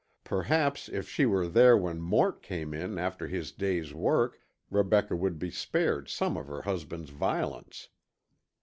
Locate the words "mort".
2.01-2.41